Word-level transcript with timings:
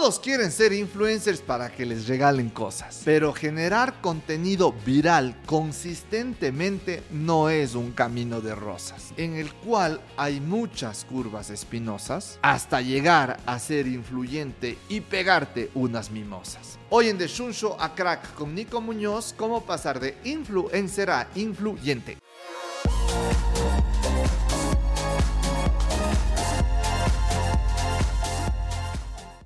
Todos 0.00 0.18
quieren 0.18 0.50
ser 0.50 0.72
influencers 0.72 1.42
para 1.42 1.70
que 1.70 1.84
les 1.84 2.08
regalen 2.08 2.48
cosas, 2.48 3.02
pero 3.04 3.34
generar 3.34 4.00
contenido 4.00 4.72
viral 4.86 5.36
consistentemente 5.44 7.02
no 7.10 7.50
es 7.50 7.74
un 7.74 7.92
camino 7.92 8.40
de 8.40 8.54
rosas, 8.54 9.12
en 9.18 9.34
el 9.34 9.52
cual 9.52 10.00
hay 10.16 10.40
muchas 10.40 11.04
curvas 11.04 11.50
espinosas 11.50 12.38
hasta 12.40 12.80
llegar 12.80 13.40
a 13.44 13.58
ser 13.58 13.86
influyente 13.86 14.78
y 14.88 15.02
pegarte 15.02 15.70
unas 15.74 16.10
mimosas. 16.10 16.78
Hoy 16.88 17.10
en 17.10 17.18
The 17.18 17.26
Shunsho 17.26 17.76
a 17.78 17.94
Crack 17.94 18.32
con 18.32 18.54
Nico 18.54 18.80
Muñoz, 18.80 19.34
cómo 19.36 19.66
pasar 19.66 20.00
de 20.00 20.16
influencer 20.24 21.10
a 21.10 21.28
influyente. 21.34 22.16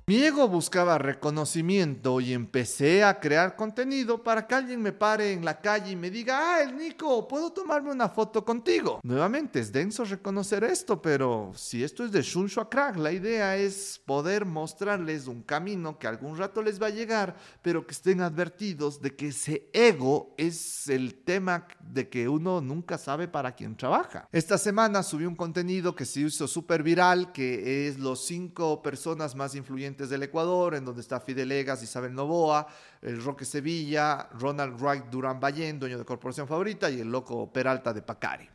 Mi 0.07 0.17
ego 0.23 0.47
buscaba 0.47 0.99
reconocimiento 0.99 2.21
y 2.21 2.31
empecé 2.31 3.03
a 3.03 3.19
crear 3.19 3.55
contenido 3.55 4.21
para 4.21 4.45
que 4.45 4.53
alguien 4.53 4.79
me 4.79 4.91
pare 4.91 5.31
en 5.31 5.43
la 5.43 5.59
calle 5.59 5.93
y 5.93 5.95
me 5.95 6.11
diga, 6.11 6.37
ah, 6.39 6.61
el 6.61 6.77
Nico, 6.77 7.27
¿puedo 7.27 7.51
tomarme 7.51 7.91
una 7.91 8.07
foto 8.09 8.45
contigo? 8.45 8.99
Nuevamente, 9.01 9.59
es 9.59 9.71
denso 9.71 10.05
reconocer 10.05 10.63
esto, 10.63 11.01
pero 11.01 11.53
si 11.55 11.83
esto 11.83 12.05
es 12.05 12.11
de 12.11 12.21
Shunshu 12.21 12.69
Crack, 12.69 12.97
la 12.97 13.11
idea 13.11 13.57
es 13.57 13.99
poder 14.05 14.45
mostrarles 14.45 15.25
un 15.25 15.41
camino 15.41 15.97
que 15.97 16.05
algún 16.05 16.37
rato 16.37 16.61
les 16.61 16.79
va 16.79 16.85
a 16.85 16.91
llegar, 16.91 17.35
pero 17.63 17.87
que 17.87 17.93
estén 17.93 18.21
advertidos 18.21 19.01
de 19.01 19.15
que 19.15 19.29
ese 19.29 19.71
ego 19.73 20.35
es 20.37 20.87
el 20.87 21.15
tema 21.15 21.67
de 21.79 22.09
que 22.09 22.29
uno 22.29 22.61
nunca 22.61 22.99
sabe 22.99 23.27
para 23.27 23.55
quién 23.55 23.75
trabaja. 23.75 24.29
Esta 24.31 24.59
semana 24.59 25.01
subí 25.01 25.25
un 25.25 25.35
contenido 25.35 25.95
que 25.95 26.05
se 26.05 26.19
hizo 26.19 26.47
súper 26.47 26.83
viral, 26.83 27.31
que 27.31 27.87
es 27.87 27.97
los 27.97 28.23
cinco 28.23 28.83
personas 28.83 29.33
más 29.33 29.55
influyentes 29.55 29.94
del 29.97 30.23
Ecuador, 30.23 30.75
en 30.75 30.83
donde 30.83 31.01
está 31.01 31.19
Fidel 31.19 31.51
Egas, 31.51 31.81
Isabel 31.81 32.13
Novoa, 32.13 32.67
el 33.01 33.23
Roque 33.23 33.45
Sevilla, 33.45 34.29
Ronald 34.39 34.79
Wright 34.79 35.05
Durán 35.05 35.39
Ballén, 35.39 35.79
dueño 35.79 35.97
de 35.97 36.05
Corporación 36.05 36.47
Favorita, 36.47 36.89
y 36.89 36.99
el 36.99 37.09
loco 37.09 37.51
Peralta 37.51 37.93
de 37.93 38.01
Pacari. 38.01 38.49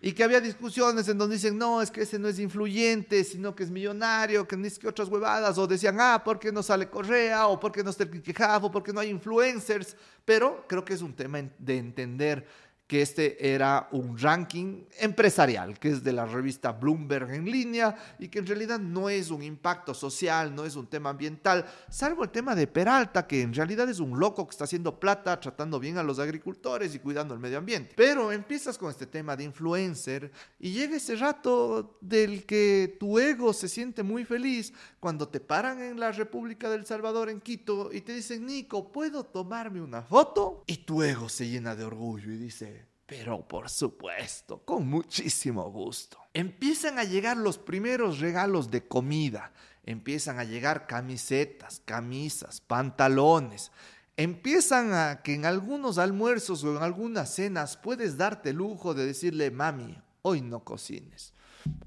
Y 0.00 0.12
que 0.12 0.22
había 0.22 0.40
discusiones 0.40 1.08
en 1.08 1.16
donde 1.16 1.36
dicen, 1.36 1.56
no, 1.56 1.80
es 1.80 1.90
que 1.90 2.02
ese 2.02 2.18
no 2.18 2.28
es 2.28 2.38
influyente, 2.38 3.24
sino 3.24 3.54
que 3.54 3.64
es 3.64 3.70
millonario, 3.70 4.46
que 4.46 4.56
ni 4.56 4.68
es 4.68 4.78
que 4.78 4.88
otras 4.88 5.08
huevadas, 5.08 5.56
o 5.56 5.66
decían, 5.66 5.96
ah, 5.98 6.22
¿por 6.22 6.38
qué 6.38 6.52
no 6.52 6.62
sale 6.62 6.88
Correa? 6.88 7.46
o 7.46 7.58
¿por 7.58 7.72
qué 7.72 7.82
no 7.82 7.90
está 7.90 8.04
el 8.04 8.22
o 8.62 8.70
¿por 8.70 8.82
qué 8.82 8.92
no 8.92 9.00
hay 9.00 9.08
influencers? 9.08 9.96
Pero 10.24 10.64
creo 10.68 10.84
que 10.84 10.94
es 10.94 11.02
un 11.02 11.14
tema 11.14 11.38
de 11.58 11.78
entender 11.78 12.46
que 12.86 13.02
este 13.02 13.52
era 13.52 13.88
un 13.92 14.16
ranking 14.16 14.84
empresarial, 15.00 15.78
que 15.78 15.88
es 15.88 16.04
de 16.04 16.12
la 16.12 16.24
revista 16.24 16.72
Bloomberg 16.72 17.32
en 17.32 17.44
línea 17.44 17.96
y 18.18 18.28
que 18.28 18.38
en 18.38 18.46
realidad 18.46 18.78
no 18.78 19.08
es 19.08 19.30
un 19.30 19.42
impacto 19.42 19.92
social, 19.92 20.54
no 20.54 20.64
es 20.64 20.76
un 20.76 20.86
tema 20.86 21.10
ambiental, 21.10 21.66
salvo 21.90 22.22
el 22.22 22.30
tema 22.30 22.54
de 22.54 22.66
Peralta, 22.66 23.26
que 23.26 23.42
en 23.42 23.52
realidad 23.52 23.88
es 23.88 23.98
un 23.98 24.18
loco 24.18 24.46
que 24.46 24.52
está 24.52 24.64
haciendo 24.64 25.00
plata, 25.00 25.40
tratando 25.40 25.80
bien 25.80 25.98
a 25.98 26.02
los 26.02 26.18
agricultores 26.18 26.94
y 26.94 27.00
cuidando 27.00 27.34
el 27.34 27.40
medio 27.40 27.58
ambiente. 27.58 27.94
Pero 27.96 28.30
empiezas 28.30 28.78
con 28.78 28.90
este 28.90 29.06
tema 29.06 29.36
de 29.36 29.44
influencer 29.44 30.30
y 30.60 30.72
llega 30.72 30.96
ese 30.96 31.16
rato 31.16 31.98
del 32.00 32.46
que 32.46 32.96
tu 33.00 33.18
ego 33.18 33.52
se 33.52 33.68
siente 33.68 34.02
muy 34.02 34.24
feliz 34.24 34.72
cuando 35.00 35.28
te 35.28 35.40
paran 35.40 35.82
en 35.82 35.98
la 35.98 36.12
República 36.12 36.70
del 36.70 36.86
Salvador, 36.86 37.30
en 37.30 37.40
Quito, 37.40 37.92
y 37.92 38.00
te 38.00 38.12
dicen, 38.12 38.46
Nico, 38.46 38.92
¿puedo 38.92 39.24
tomarme 39.24 39.80
una 39.80 40.02
foto? 40.02 40.62
Y 40.66 40.78
tu 40.78 41.02
ego 41.02 41.28
se 41.28 41.48
llena 41.48 41.74
de 41.74 41.84
orgullo 41.84 42.30
y 42.32 42.36
dice, 42.36 42.75
pero 43.06 43.46
por 43.46 43.70
supuesto, 43.70 44.58
con 44.64 44.88
muchísimo 44.88 45.70
gusto. 45.70 46.18
Empiezan 46.34 46.98
a 46.98 47.04
llegar 47.04 47.36
los 47.36 47.56
primeros 47.56 48.18
regalos 48.18 48.70
de 48.70 48.86
comida, 48.86 49.52
empiezan 49.84 50.40
a 50.40 50.44
llegar 50.44 50.86
camisetas, 50.86 51.80
camisas, 51.84 52.60
pantalones. 52.60 53.70
Empiezan 54.16 54.92
a 54.92 55.22
que 55.22 55.34
en 55.34 55.46
algunos 55.46 55.98
almuerzos 55.98 56.64
o 56.64 56.76
en 56.76 56.82
algunas 56.82 57.32
cenas 57.32 57.76
puedes 57.76 58.16
darte 58.16 58.50
el 58.50 58.56
lujo 58.56 58.94
de 58.94 59.06
decirle, 59.06 59.50
mami, 59.50 59.96
hoy 60.22 60.40
no 60.40 60.64
cocines. 60.64 61.32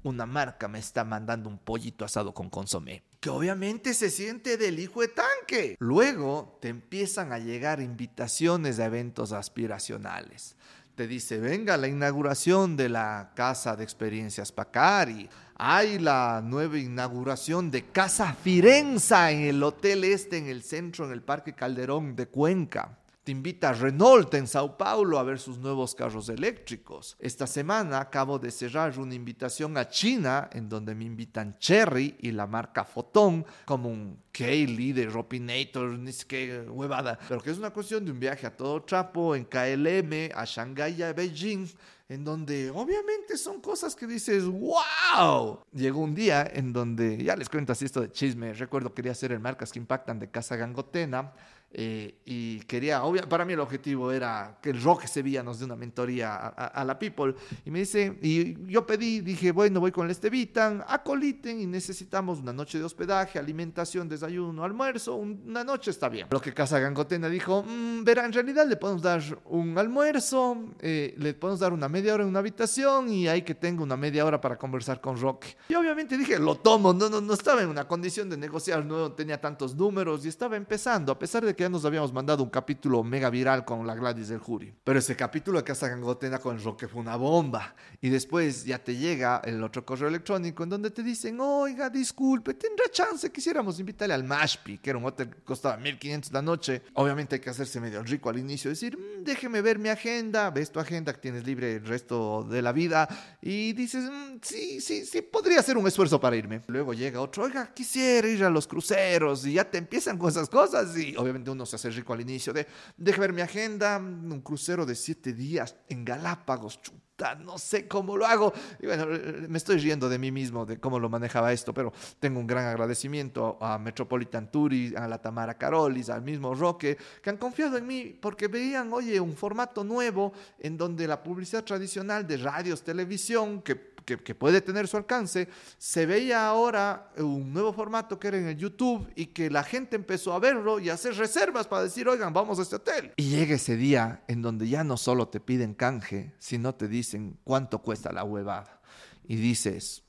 Una 0.02 0.26
marca 0.26 0.68
me 0.68 0.78
está 0.78 1.04
mandando 1.04 1.48
un 1.48 1.58
pollito 1.58 2.04
asado 2.04 2.32
con 2.32 2.48
consomé 2.48 3.02
que 3.20 3.28
obviamente 3.28 3.92
se 3.92 4.08
siente 4.08 4.56
del 4.56 4.78
hijo 4.78 5.02
de 5.02 5.08
tanque. 5.08 5.76
Luego 5.78 6.58
te 6.62 6.68
empiezan 6.68 7.32
a 7.32 7.38
llegar 7.38 7.82
invitaciones 7.82 8.78
a 8.78 8.86
eventos 8.86 9.32
aspiracionales 9.32 10.56
te 11.00 11.06
dice, 11.06 11.38
venga 11.38 11.78
la 11.78 11.88
inauguración 11.88 12.76
de 12.76 12.90
la 12.90 13.30
Casa 13.34 13.74
de 13.74 13.82
Experiencias 13.82 14.52
Pacari, 14.52 15.30
hay 15.56 15.98
la 15.98 16.42
nueva 16.44 16.76
inauguración 16.76 17.70
de 17.70 17.86
Casa 17.86 18.34
Firenza 18.34 19.30
en 19.30 19.40
el 19.44 19.62
Hotel 19.62 20.04
Este, 20.04 20.36
en 20.36 20.48
el 20.48 20.62
centro, 20.62 21.06
en 21.06 21.12
el 21.12 21.22
Parque 21.22 21.54
Calderón 21.54 22.14
de 22.16 22.26
Cuenca. 22.26 22.98
Te 23.30 23.32
invita 23.32 23.72
Renault 23.72 24.34
en 24.34 24.48
Sao 24.48 24.76
Paulo 24.76 25.16
a 25.16 25.22
ver 25.22 25.38
sus 25.38 25.56
nuevos 25.56 25.94
carros 25.94 26.28
eléctricos. 26.28 27.16
Esta 27.20 27.46
semana 27.46 28.00
acabo 28.00 28.40
de 28.40 28.50
cerrar 28.50 28.98
una 28.98 29.14
invitación 29.14 29.78
a 29.78 29.88
China 29.88 30.50
en 30.52 30.68
donde 30.68 30.96
me 30.96 31.04
invitan 31.04 31.56
Cherry 31.60 32.16
y 32.18 32.32
la 32.32 32.48
marca 32.48 32.82
Fotón 32.82 33.46
como 33.66 33.88
un 33.88 34.18
K-Lead 34.32 34.96
de 34.96 35.06
Ropinator, 35.06 35.96
ni 35.96 36.12
que 36.12 36.62
huevada. 36.62 37.20
Pero 37.28 37.40
que 37.40 37.52
es 37.52 37.58
una 37.58 37.70
cuestión 37.70 38.04
de 38.04 38.10
un 38.10 38.18
viaje 38.18 38.48
a 38.48 38.56
todo 38.56 38.82
trapo 38.82 39.36
en 39.36 39.44
KLM, 39.44 40.32
a 40.34 40.44
Shanghái 40.44 40.96
y 40.98 41.02
a 41.04 41.12
Beijing 41.12 41.68
en 42.10 42.24
donde 42.24 42.70
obviamente 42.70 43.36
son 43.36 43.60
cosas 43.60 43.94
que 43.94 44.04
dices, 44.04 44.44
wow. 44.44 45.60
Llegó 45.72 46.00
un 46.00 46.12
día 46.12 46.50
en 46.52 46.72
donde, 46.72 47.22
ya 47.22 47.36
les 47.36 47.48
cuento 47.48 47.70
así 47.70 47.84
esto 47.84 48.00
de 48.00 48.10
chisme, 48.10 48.52
recuerdo 48.52 48.92
quería 48.92 49.12
hacer 49.12 49.30
el 49.30 49.38
Marcas 49.38 49.70
que 49.70 49.78
Impactan 49.78 50.18
de 50.18 50.28
Casa 50.28 50.56
Gangotena, 50.56 51.32
eh, 51.72 52.18
y 52.24 52.58
quería, 52.60 53.04
obvia, 53.04 53.28
para 53.28 53.44
mí 53.44 53.52
el 53.52 53.60
objetivo 53.60 54.10
era 54.10 54.58
que 54.60 54.70
el 54.70 54.82
Roque 54.82 55.06
Sevilla 55.06 55.42
nos 55.42 55.60
dé 55.60 55.64
una 55.64 55.76
mentoría 55.76 56.34
a, 56.36 56.84
la 56.84 56.98
People. 56.98 57.34
Y 57.64 57.70
me 57.70 57.80
dice, 57.80 58.18
y 58.22 58.56
yo 58.70 58.84
pedí, 58.84 59.20
dije, 59.20 59.52
bueno, 59.52 59.78
voy 59.78 59.92
con 59.92 60.06
el 60.06 60.10
Estevitan, 60.10 60.82
acoliten 60.86 61.60
y 61.60 61.66
necesitamos 61.66 62.40
una 62.40 62.52
noche 62.52 62.78
de 62.78 62.84
hospedaje, 62.84 63.38
alimentación, 63.38 64.08
desayuno, 64.08 64.64
almuerzo, 64.64 65.14
una 65.14 65.62
noche 65.62 65.92
está 65.92 66.08
bien. 66.08 66.26
Lo 66.30 66.40
que 66.40 66.52
Casa 66.52 66.80
Gangotena 66.80 67.28
dijo, 67.28 67.62
mm, 67.62 68.02
verá, 68.02 68.24
en 68.24 68.32
realidad 68.32 68.66
le 68.66 68.76
podemos 68.76 69.02
dar 69.02 69.22
un 69.44 69.78
almuerzo, 69.78 70.74
eh, 70.80 71.14
le 71.18 71.34
podemos 71.34 71.60
dar 71.60 71.72
una 71.72 71.88
media 71.88 72.14
hora 72.14 72.24
en 72.24 72.30
una 72.30 72.40
habitación 72.40 73.12
y 73.12 73.28
hay 73.28 73.42
que 73.42 73.54
tenga 73.54 73.82
una 73.84 73.96
media 73.96 74.24
hora 74.24 74.40
para 74.40 74.58
conversar 74.58 75.00
con 75.00 75.20
Roque. 75.20 75.56
Y 75.68 75.74
obviamente 75.74 76.18
dije, 76.18 76.38
lo 76.38 76.56
tomo, 76.56 76.92
no, 76.92 77.08
no, 77.08 77.20
no 77.20 77.32
estaba 77.32 77.62
en 77.62 77.68
una 77.68 77.86
condición 77.86 78.28
de 78.28 78.36
negociar, 78.36 78.84
no 78.84 79.12
tenía 79.12 79.40
tantos 79.40 79.76
números 79.76 80.24
y 80.24 80.28
estaba 80.28 80.56
empezando, 80.56 81.12
a 81.12 81.18
pesar 81.18 81.44
de 81.44 81.54
que 81.54 81.59
ya 81.60 81.68
nos 81.68 81.84
habíamos 81.84 82.10
mandado 82.10 82.42
un 82.42 82.48
capítulo 82.48 83.04
mega 83.04 83.28
viral 83.28 83.66
con 83.66 83.86
la 83.86 83.94
Gladys 83.94 84.28
del 84.28 84.38
Jury. 84.38 84.74
Pero 84.82 84.98
ese 84.98 85.14
capítulo 85.14 85.58
de 85.58 85.64
Casa 85.64 85.88
Gangotena 85.88 86.38
con 86.38 86.58
Roque 86.62 86.88
fue 86.88 87.02
una 87.02 87.16
bomba. 87.16 87.74
Y 88.00 88.08
después 88.08 88.64
ya 88.64 88.78
te 88.78 88.96
llega 88.96 89.42
el 89.44 89.62
otro 89.62 89.84
correo 89.84 90.08
electrónico 90.08 90.62
en 90.62 90.70
donde 90.70 90.90
te 90.90 91.02
dicen, 91.02 91.38
oiga, 91.38 91.90
disculpe, 91.90 92.54
tendrá 92.54 92.86
chance, 92.90 93.30
quisiéramos 93.30 93.78
invitarle 93.78 94.14
al 94.14 94.24
Mashpi, 94.24 94.78
que 94.78 94.88
era 94.88 94.98
un 94.98 95.04
hotel 95.04 95.28
que 95.28 95.42
costaba 95.42 95.76
1500 95.76 96.32
la 96.32 96.40
noche. 96.40 96.82
Obviamente 96.94 97.34
hay 97.34 97.40
que 97.42 97.50
hacerse 97.50 97.78
medio 97.78 98.02
rico 98.02 98.30
al 98.30 98.38
inicio, 98.38 98.70
decir, 98.70 98.96
mm, 98.96 99.24
déjeme 99.24 99.60
ver 99.60 99.78
mi 99.78 99.90
agenda, 99.90 100.50
ves 100.50 100.72
tu 100.72 100.80
agenda 100.80 101.12
que 101.12 101.20
tienes 101.20 101.46
libre 101.46 101.76
el 101.76 101.84
resto 101.84 102.42
de 102.44 102.62
la 102.62 102.72
vida 102.72 103.06
y 103.42 103.74
dices, 103.74 104.04
mm, 104.04 104.38
sí, 104.40 104.80
sí, 104.80 105.04
sí, 105.04 105.20
podría 105.20 105.60
hacer 105.60 105.76
un 105.76 105.86
esfuerzo 105.86 106.18
para 106.18 106.36
irme. 106.36 106.62
Luego 106.68 106.94
llega 106.94 107.20
otro, 107.20 107.44
oiga, 107.44 107.70
quisiera 107.74 108.26
ir 108.26 108.42
a 108.44 108.48
los 108.48 108.66
cruceros 108.66 109.44
y 109.44 109.52
ya 109.54 109.70
te 109.70 109.76
empiezan 109.76 110.16
con 110.16 110.30
esas 110.30 110.48
cosas 110.48 110.96
y 110.96 111.14
obviamente 111.16 111.49
uno 111.52 111.66
se 111.66 111.76
hace 111.76 111.90
rico 111.90 112.12
al 112.12 112.20
inicio 112.20 112.52
de, 112.52 112.66
deja 112.96 113.20
ver 113.20 113.32
mi 113.32 113.42
agenda, 113.42 113.98
un 113.98 114.40
crucero 114.40 114.86
de 114.86 114.94
siete 114.94 115.32
días 115.32 115.76
en 115.88 116.04
Galápagos, 116.04 116.80
chuta, 116.82 117.34
no 117.34 117.58
sé 117.58 117.86
cómo 117.86 118.16
lo 118.16 118.26
hago. 118.26 118.52
Y 118.80 118.86
bueno, 118.86 119.06
me 119.48 119.58
estoy 119.58 119.78
riendo 119.78 120.08
de 120.08 120.18
mí 120.18 120.30
mismo, 120.30 120.64
de 120.64 120.78
cómo 120.78 120.98
lo 120.98 121.08
manejaba 121.08 121.52
esto, 121.52 121.74
pero 121.74 121.92
tengo 122.18 122.40
un 122.40 122.46
gran 122.46 122.66
agradecimiento 122.66 123.58
a 123.60 123.78
Metropolitan 123.78 124.50
Tours, 124.50 124.94
a 124.96 125.06
la 125.08 125.20
Tamara 125.20 125.58
Carolis, 125.58 126.10
al 126.10 126.22
mismo 126.22 126.54
Roque, 126.54 126.96
que 127.22 127.30
han 127.30 127.36
confiado 127.36 127.76
en 127.76 127.86
mí 127.86 128.18
porque 128.20 128.48
veían, 128.48 128.92
oye, 128.92 129.20
un 129.20 129.34
formato 129.34 129.84
nuevo 129.84 130.32
en 130.58 130.76
donde 130.76 131.06
la 131.06 131.22
publicidad 131.22 131.64
tradicional 131.64 132.26
de 132.26 132.36
radios, 132.38 132.82
televisión, 132.82 133.62
que 133.62 133.76
que, 134.04 134.34
puede 134.34 134.60
tener 134.60 134.88
su 134.88 134.96
alcance, 134.96 135.48
se 135.78 136.06
veía 136.06 136.46
ahora 136.46 137.12
un 137.18 137.52
nuevo 137.52 137.72
formato 137.72 138.18
que 138.18 138.28
era 138.28 138.38
en 138.38 138.48
el 138.48 138.56
YouTube 138.56 139.10
y 139.14 139.26
que 139.26 139.50
la 139.50 139.62
gente 139.62 139.96
empezó 139.96 140.32
a 140.32 140.38
verlo 140.38 140.78
y 140.80 140.90
a 140.90 140.94
hacer 140.94 141.14
reservas 141.14 141.66
para 141.66 141.82
decir, 141.82 142.08
oigan, 142.08 142.32
vamos 142.32 142.58
a 142.58 142.62
este 142.62 142.76
hotel. 142.76 143.12
Y 143.16 143.30
llega 143.30 143.54
ese 143.54 143.76
día 143.76 144.24
en 144.28 144.42
donde 144.42 144.68
ya 144.68 144.84
no 144.84 144.96
solo 144.96 145.28
te 145.28 145.40
piden 145.40 145.74
canje, 145.74 146.34
sino 146.38 146.74
te 146.74 146.88
dicen 146.88 147.38
cuánto 147.44 147.80
cuesta 147.80 148.12
la 148.12 148.24
huevada. 148.24 148.80
Y 149.24 149.36
dices, 149.36 150.04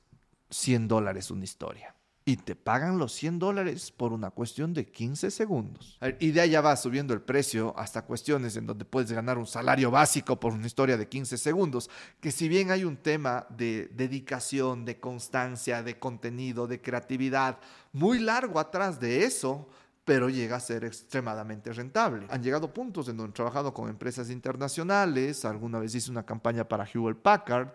100 0.50 0.88
dólares 0.88 1.32
una 1.32 1.44
historia. 1.44 1.96
Y 2.24 2.38
te 2.38 2.56
pagan 2.56 2.98
los 2.98 3.14
100 3.14 3.40
dólares 3.40 3.92
por 3.92 4.14
una 4.14 4.30
cuestión 4.30 4.74
de 4.74 4.86
15 4.86 5.32
segundos. 5.32 5.98
Y 6.20 6.32
de 6.32 6.42
allá 6.42 6.62
va 6.62 6.76
subiendo 6.76 7.14
el 7.14 7.22
precio 7.22 7.74
hasta 7.78 8.04
cuestiones 8.04 8.56
en 8.56 8.68
donde 8.68 8.86
puedes 8.86 9.12
ganar 9.12 9.38
un 9.38 9.48
salario 9.48 9.90
básico 9.90 10.40
por 10.40 10.54
una 10.54 10.68
historia 10.68 10.98
de 10.98 11.08
15 11.08 11.38
segundos, 11.38 11.90
que 12.20 12.32
si 12.32 12.48
bien 12.48 12.72
hay 12.72 12.84
un 12.84 12.98
tema 12.98 13.48
de 13.50 13.90
dedicación, 13.94 14.86
de 14.86 15.00
constancia, 15.00 15.82
de 15.82 15.98
contenido, 15.98 16.68
de 16.68 16.80
creatividad 16.80 17.58
muy 17.92 18.20
largo 18.20 18.60
atrás 18.60 19.00
de 19.00 19.24
eso, 19.24 19.68
pero 20.06 20.30
llega 20.30 20.56
a 20.56 20.60
ser 20.60 20.84
extremadamente 20.84 21.72
rentable. 21.74 22.26
Han 22.30 22.44
llegado 22.44 22.74
puntos 22.74 23.08
en 23.08 23.18
donde 23.18 23.32
he 23.32 23.34
trabajado 23.34 23.74
con 23.74 23.90
empresas 23.90 24.30
internacionales, 24.30 25.46
alguna 25.46 25.80
vez 25.80 25.94
hice 25.96 26.12
una 26.12 26.26
campaña 26.26 26.68
para 26.68 26.86
Hewlett 26.86 27.22
Packard, 27.22 27.70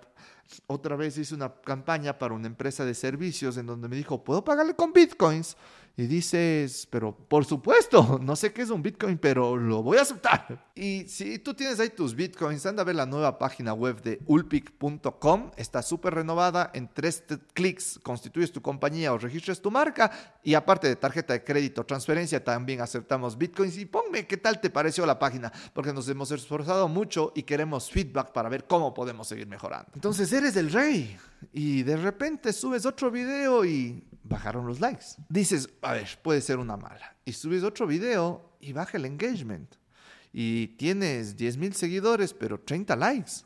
otra 0.67 0.97
vez 0.97 1.19
hice 1.19 1.35
una 1.35 1.53
campaña 1.61 2.19
para 2.19 2.35
una 2.35 2.47
empresa 2.47 2.85
de 2.85 2.95
servicios 2.95 3.57
en 3.57 3.67
donde 3.67 3.89
me 3.89 3.97
dijo, 3.97 4.23
¿puedo 4.25 4.45
pagarle 4.45 4.75
con 4.75 4.93
bitcoins? 4.93 5.57
Y 5.99 6.07
dices, 6.07 6.87
pero 6.91 7.17
por 7.17 7.47
supuesto, 7.47 8.19
no 8.23 8.37
sé 8.37 8.53
qué 8.53 8.63
es 8.63 8.71
un 8.71 8.83
Bitcoin, 8.83 9.17
pero 9.17 9.57
lo 9.57 9.83
voy 9.83 9.97
a 9.97 10.03
aceptar. 10.03 10.71
Y 10.75 11.09
si 11.09 11.39
tú 11.39 11.55
tienes 11.55 11.81
ahí 11.81 11.89
tus 11.89 12.15
Bitcoins, 12.15 12.67
anda 12.67 12.83
a 12.83 12.85
ver 12.85 12.97
la 12.97 13.07
nueva 13.07 13.39
página 13.39 13.73
web 13.73 14.03
de 14.03 14.21
ulpic.com. 14.27 15.53
Está 15.57 15.81
súper 15.81 16.13
renovada. 16.13 16.71
En 16.75 16.89
tres 16.93 17.25
clics 17.55 17.99
constituyes 18.03 18.53
tu 18.53 18.61
compañía 18.61 19.15
o 19.15 19.19
registres 19.19 19.63
tu 19.63 19.71
marca. 19.71 20.11
Y 20.43 20.53
aparte 20.53 20.87
de 20.87 20.97
tarjeta 20.97 21.33
de 21.33 21.43
crédito, 21.43 21.87
transferencia, 21.87 22.45
también 22.45 22.83
aceptamos 22.83 23.39
Bitcoins. 23.39 23.79
Y 23.79 23.87
ponme 23.87 24.27
qué 24.27 24.37
tal 24.37 24.61
te 24.61 24.69
pareció 24.69 25.07
la 25.07 25.19
página, 25.19 25.51
porque 25.73 25.95
nos 25.95 26.07
hemos 26.11 26.31
esforzado 26.31 26.89
mucho 26.89 27.33
y 27.35 27.45
queremos 27.45 27.91
feedback 27.91 28.33
para 28.33 28.51
ver 28.51 28.67
cómo 28.67 28.93
podemos 28.93 29.29
seguir 29.29 29.47
mejorando. 29.47 29.91
Entonces 29.95 30.31
eres 30.31 30.57
el 30.57 30.71
rey 30.71 31.17
y 31.55 31.83
de 31.85 31.97
repente 31.97 32.53
subes 32.53 32.85
otro 32.85 33.11
video 33.11 33.65
y 33.65 34.05
bajaron 34.29 34.67
los 34.67 34.81
likes. 34.81 35.07
Dices, 35.29 35.69
a 35.83 35.93
ver, 35.93 36.09
puede 36.23 36.41
ser 36.41 36.59
una 36.59 36.77
mala. 36.77 37.17
Y 37.25 37.33
subes 37.33 37.63
otro 37.63 37.87
video 37.87 38.57
y 38.61 38.73
baja 38.73 38.99
el 38.99 39.05
engagement. 39.05 39.75
Y 40.33 40.69
tienes 40.77 41.37
10 41.37 41.57
mil 41.57 41.75
seguidores, 41.75 42.35
pero 42.35 42.61
30 42.61 42.95
likes 42.97 43.46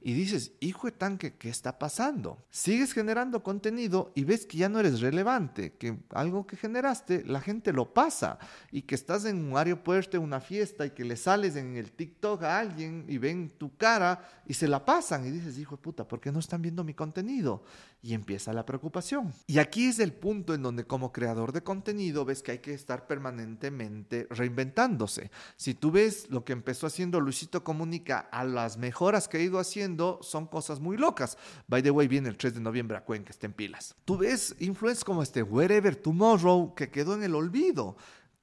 y 0.00 0.12
dices, 0.12 0.52
hijo 0.60 0.86
de 0.86 0.92
tanque, 0.92 1.34
¿qué 1.34 1.48
está 1.48 1.78
pasando? 1.78 2.44
Sigues 2.50 2.92
generando 2.92 3.42
contenido 3.42 4.12
y 4.14 4.24
ves 4.24 4.46
que 4.46 4.58
ya 4.58 4.68
no 4.68 4.78
eres 4.78 5.00
relevante, 5.00 5.72
que 5.72 5.98
algo 6.10 6.46
que 6.46 6.56
generaste 6.56 7.24
la 7.24 7.40
gente 7.40 7.72
lo 7.72 7.92
pasa 7.92 8.38
y 8.70 8.82
que 8.82 8.94
estás 8.94 9.24
en 9.24 9.50
un 9.50 9.56
aeropuerto, 9.56 10.20
una 10.20 10.40
fiesta 10.40 10.86
y 10.86 10.90
que 10.90 11.04
le 11.04 11.16
sales 11.16 11.56
en 11.56 11.76
el 11.76 11.90
TikTok 11.90 12.44
a 12.44 12.58
alguien 12.58 13.04
y 13.08 13.18
ven 13.18 13.50
tu 13.50 13.76
cara 13.76 14.42
y 14.46 14.54
se 14.54 14.68
la 14.68 14.84
pasan 14.84 15.26
y 15.26 15.30
dices, 15.30 15.58
hijo 15.58 15.76
de 15.76 15.82
puta, 15.82 16.06
¿por 16.06 16.20
qué 16.20 16.30
no 16.30 16.38
están 16.38 16.62
viendo 16.62 16.84
mi 16.84 16.94
contenido? 16.94 17.64
Y 18.00 18.14
empieza 18.14 18.52
la 18.52 18.64
preocupación. 18.64 19.32
Y 19.48 19.58
aquí 19.58 19.86
es 19.88 19.98
el 19.98 20.12
punto 20.12 20.54
en 20.54 20.62
donde 20.62 20.84
como 20.84 21.12
creador 21.12 21.52
de 21.52 21.64
contenido 21.64 22.24
ves 22.24 22.42
que 22.42 22.52
hay 22.52 22.58
que 22.60 22.72
estar 22.72 23.08
permanentemente 23.08 24.28
reinventándose. 24.30 25.32
Si 25.56 25.74
tú 25.74 25.90
ves 25.90 26.30
lo 26.30 26.44
que 26.44 26.52
empezó 26.52 26.86
haciendo 26.86 27.20
Luisito 27.20 27.64
Comunica 27.64 28.20
a 28.30 28.44
las 28.44 28.78
mejoras 28.78 29.26
que 29.26 29.38
ha 29.38 29.40
ido 29.40 29.58
haciendo, 29.58 29.97
son 30.20 30.46
cosas 30.46 30.80
muy 30.80 30.96
locas. 30.96 31.36
By 31.66 31.82
the 31.82 31.90
way, 31.90 32.08
viene 32.08 32.28
el 32.28 32.36
3 32.36 32.54
de 32.54 32.60
noviembre 32.60 32.96
a 32.96 33.04
Cuenca, 33.04 33.30
estén 33.30 33.52
pilas. 33.52 33.94
Tú 34.04 34.16
ves 34.16 34.54
influencers 34.58 35.04
como 35.04 35.22
este 35.22 35.42
Wherever 35.42 35.94
Tomorrow 35.96 36.74
que 36.74 36.90
quedó 36.90 37.14
en 37.14 37.22
el 37.22 37.34
olvido 37.34 37.96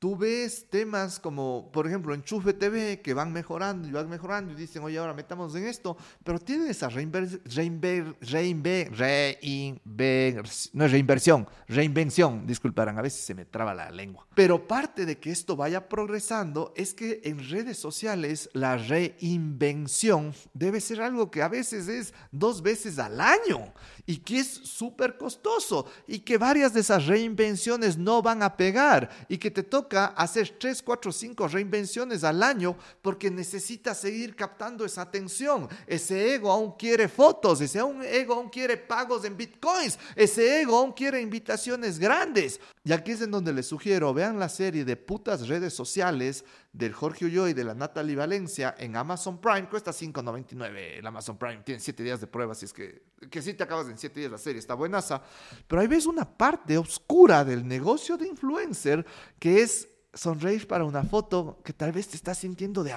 tú 0.06 0.16
ves 0.16 0.68
temas 0.70 1.20
como, 1.20 1.72
por 1.74 1.88
ejemplo, 1.88 2.14
Enchufe 2.14 2.54
TV, 2.54 3.02
que 3.02 3.16
van 3.16 3.34
mejorando 3.34 3.88
y 3.88 3.92
van 3.92 4.08
mejorando 4.08 4.54
y 4.54 4.56
dicen, 4.56 4.84
oye, 4.84 5.00
ahora 5.00 5.16
metamos 5.16 5.56
en 5.56 5.66
esto, 5.66 5.98
pero 6.24 6.38
tienen 6.38 6.68
esa 6.68 6.90
reinver, 6.90 7.42
reinver, 7.46 8.16
reinver, 8.22 8.96
reinver, 8.96 10.44
no 10.74 10.88
reinversión, 10.88 11.50
reinvención, 11.68 12.46
disculparán, 12.46 13.00
a 13.00 13.02
veces 13.02 13.22
se 13.22 13.34
me 13.34 13.46
traba 13.46 13.74
la 13.74 13.90
lengua. 13.90 14.28
Pero 14.36 14.68
parte 14.68 15.08
de 15.08 15.18
que 15.18 15.32
esto 15.32 15.56
vaya 15.56 15.90
progresando 15.90 16.72
es 16.76 16.94
que 16.94 17.22
en 17.24 17.40
redes 17.50 17.80
sociales 17.80 18.52
la 18.54 18.78
reinvención 18.78 20.36
debe 20.54 20.82
ser 20.82 21.02
algo 21.02 21.32
que 21.32 21.42
a 21.42 21.48
veces 21.48 21.88
es 21.88 22.14
dos 22.32 22.62
veces 22.62 23.00
al 23.00 23.20
año 23.20 23.74
y 24.06 24.18
que 24.18 24.38
es 24.38 24.50
súper 24.50 25.18
costoso 25.18 25.88
y 26.06 26.20
que 26.20 26.38
varias 26.38 26.76
de 26.76 26.82
esas 26.82 27.08
reinvenciones 27.08 27.98
no 27.98 28.22
van 28.22 28.44
a 28.44 28.56
pegar 28.56 29.10
y 29.28 29.40
que 29.40 29.50
te 29.50 29.64
toca 29.64 29.95
hacer 30.04 30.56
3, 30.60 30.84
4, 30.84 31.12
5 31.12 31.48
reinvenciones 31.48 32.24
al 32.24 32.44
año 32.44 32.76
porque 33.02 33.32
necesitas 33.32 34.00
seguir 34.00 34.36
captando 34.36 34.86
esa 34.86 35.02
atención. 35.02 35.70
Ese 35.88 36.36
ego 36.36 36.52
aún 36.52 36.74
quiere 36.74 37.08
fotos, 37.08 37.62
ese 37.62 37.80
ego 37.80 38.34
aún 38.34 38.50
quiere 38.50 38.78
pagos 38.78 39.24
en 39.26 39.38
bitcoins, 39.38 39.98
ese 40.16 40.62
ego 40.62 40.78
aún 40.78 40.92
quiere 40.92 41.22
invitaciones 41.22 42.00
grandes. 42.00 42.60
Y 42.84 42.92
aquí 42.92 43.12
es 43.12 43.22
en 43.22 43.32
donde 43.32 43.54
les 43.54 43.68
sugiero, 43.68 44.14
vean 44.14 44.40
la 44.40 44.50
serie 44.50 44.86
de 44.86 44.96
putas 44.96 45.48
redes 45.48 45.74
sociales 45.74 46.44
del 46.72 46.94
Jorge 46.94 47.26
Ulloa 47.26 47.50
y 47.50 47.54
de 47.54 47.64
la 47.64 47.74
Natalie 47.74 48.16
Valencia 48.16 48.76
en 48.78 48.96
Amazon 48.98 49.40
Prime. 49.40 49.70
Cuesta 49.70 49.92
5.99 49.92 50.98
el 51.00 51.08
Amazon 51.08 51.38
Prime. 51.38 51.62
Tiene 51.64 51.80
7 51.80 52.04
días 52.04 52.20
de 52.20 52.28
prueba, 52.28 52.52
así 52.52 52.66
es 52.66 52.74
que, 52.74 53.02
que 53.30 53.42
si 53.42 53.54
te 53.54 53.64
acabas 53.64 53.88
en 53.88 53.98
7 53.98 54.20
días 54.20 54.32
la 54.32 54.38
serie, 54.38 54.60
está 54.60 54.74
buenaza. 54.74 55.22
Pero 55.68 55.82
ahí 55.82 55.88
ves 55.88 56.06
una 56.06 56.26
parte 56.26 56.78
oscura 56.78 57.46
del 57.46 57.66
negocio 57.66 58.18
de 58.18 58.28
influencer 58.28 59.06
que 59.40 59.62
es 59.62 59.85
sonreír 60.16 60.68
para 60.68 60.86
una 60.86 61.04
foto 61.04 61.60
que 61.64 61.74
tal 61.74 61.92
vez 61.92 62.08
te 62.08 62.16
estás 62.16 62.40
sintiendo 62.40 62.84
de 62.84 62.94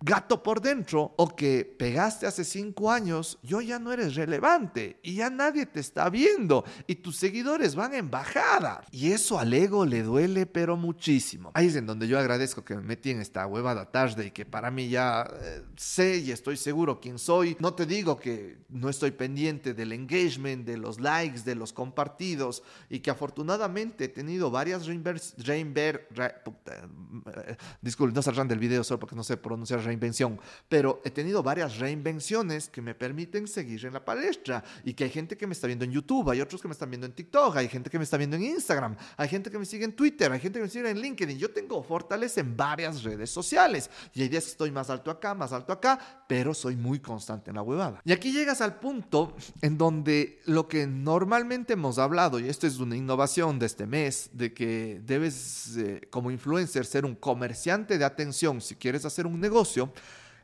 gato 0.00 0.42
por 0.42 0.60
dentro 0.60 1.14
o 1.16 1.34
que 1.34 1.64
pegaste 1.64 2.26
hace 2.26 2.44
cinco 2.44 2.90
años, 2.90 3.38
yo 3.42 3.60
ya 3.60 3.78
no 3.78 3.92
eres 3.92 4.14
relevante 4.14 4.98
y 5.02 5.14
ya 5.16 5.30
nadie 5.30 5.66
te 5.66 5.80
está 5.80 6.10
viendo 6.10 6.64
y 6.86 6.96
tus 6.96 7.16
seguidores 7.16 7.74
van 7.74 7.94
en 7.94 8.10
bajada. 8.10 8.82
Y 8.90 9.12
eso 9.12 9.38
al 9.38 9.52
ego 9.52 9.86
le 9.86 10.02
duele 10.02 10.46
pero 10.46 10.76
muchísimo. 10.76 11.50
Ahí 11.54 11.66
es 11.66 11.76
en 11.76 11.86
donde 11.86 12.08
yo 12.08 12.18
agradezco 12.18 12.64
que 12.64 12.76
me 12.76 12.82
metí 12.82 13.10
en 13.10 13.20
esta 13.20 13.46
huevada 13.46 13.90
tarde 13.90 14.26
y 14.26 14.30
que 14.30 14.44
para 14.44 14.70
mí 14.70 14.88
ya 14.88 15.28
eh, 15.40 15.62
sé 15.76 16.18
y 16.18 16.30
estoy 16.30 16.56
seguro 16.56 17.00
quién 17.00 17.18
soy. 17.18 17.56
No 17.60 17.74
te 17.74 17.86
digo 17.86 18.18
que 18.18 18.58
no 18.68 18.88
estoy 18.88 19.12
pendiente 19.12 19.74
del 19.74 19.92
engagement, 19.92 20.66
de 20.66 20.76
los 20.76 21.00
likes, 21.00 21.40
de 21.40 21.54
los 21.54 21.72
compartidos 21.72 22.62
y 22.90 23.00
que 23.00 23.10
afortunadamente 23.10 24.04
he 24.04 24.08
tenido 24.08 24.50
varias 24.50 24.86
reinver... 24.86 25.20
reinver 25.38 26.08
eh, 26.16 27.56
disculpe, 27.80 28.14
no 28.14 28.22
saldrán 28.22 28.48
del 28.48 28.58
video 28.58 28.84
solo 28.84 29.00
porque 29.00 29.16
no 29.16 29.24
sé 29.24 29.36
pronunciar 29.36 29.85
reinvención, 29.86 30.38
pero 30.68 31.00
he 31.04 31.10
tenido 31.10 31.42
varias 31.42 31.78
reinvenciones 31.78 32.68
que 32.68 32.82
me 32.82 32.94
permiten 32.94 33.48
seguir 33.48 33.86
en 33.86 33.94
la 33.94 34.04
palestra 34.04 34.62
y 34.84 34.94
que 34.94 35.04
hay 35.04 35.10
gente 35.10 35.36
que 35.36 35.46
me 35.46 35.52
está 35.52 35.66
viendo 35.66 35.84
en 35.84 35.92
YouTube, 35.92 36.30
hay 36.30 36.40
otros 36.40 36.60
que 36.60 36.68
me 36.68 36.72
están 36.72 36.90
viendo 36.90 37.06
en 37.06 37.12
TikTok, 37.12 37.56
hay 37.56 37.68
gente 37.68 37.90
que 37.90 37.98
me 37.98 38.04
está 38.04 38.16
viendo 38.16 38.36
en 38.36 38.44
Instagram, 38.44 38.96
hay 39.16 39.28
gente 39.28 39.50
que 39.50 39.58
me 39.58 39.64
sigue 39.64 39.84
en 39.84 39.92
Twitter, 39.92 40.30
hay 40.30 40.40
gente 40.40 40.58
que 40.58 40.64
me 40.64 40.70
sigue 40.70 40.90
en 40.90 41.00
LinkedIn. 41.00 41.38
Yo 41.38 41.50
tengo 41.50 41.82
fortaleza 41.82 42.40
en 42.40 42.56
varias 42.56 43.02
redes 43.02 43.30
sociales 43.30 43.90
y 44.12 44.22
hay 44.22 44.28
días 44.28 44.44
que 44.44 44.50
estoy 44.50 44.70
más 44.70 44.90
alto 44.90 45.10
acá, 45.10 45.34
más 45.34 45.52
alto 45.52 45.72
acá, 45.72 46.24
pero 46.28 46.54
soy 46.54 46.76
muy 46.76 47.00
constante 47.00 47.50
en 47.50 47.56
la 47.56 47.62
huevada. 47.62 48.00
Y 48.04 48.12
aquí 48.12 48.32
llegas 48.32 48.60
al 48.60 48.78
punto 48.78 49.36
en 49.62 49.78
donde 49.78 50.40
lo 50.46 50.68
que 50.68 50.86
normalmente 50.86 51.74
hemos 51.74 51.98
hablado, 51.98 52.38
y 52.40 52.48
esto 52.48 52.66
es 52.66 52.78
una 52.78 52.96
innovación 52.96 53.58
de 53.58 53.66
este 53.66 53.86
mes, 53.86 54.30
de 54.32 54.52
que 54.52 55.00
debes 55.04 55.76
eh, 55.76 56.00
como 56.10 56.30
influencer 56.30 56.86
ser 56.86 57.04
un 57.04 57.14
comerciante 57.14 57.98
de 57.98 58.04
atención 58.04 58.60
si 58.60 58.74
quieres 58.76 59.04
hacer 59.04 59.26
un 59.26 59.40
negocio, 59.40 59.75